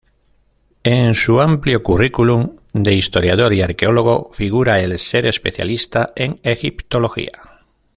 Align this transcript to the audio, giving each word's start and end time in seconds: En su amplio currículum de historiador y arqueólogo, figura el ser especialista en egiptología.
En 0.83 1.13
su 1.13 1.39
amplio 1.41 1.83
currículum 1.83 2.55
de 2.73 2.95
historiador 2.95 3.53
y 3.53 3.61
arqueólogo, 3.61 4.31
figura 4.33 4.79
el 4.79 4.97
ser 4.97 5.27
especialista 5.27 6.11
en 6.15 6.39
egiptología. 6.41 7.31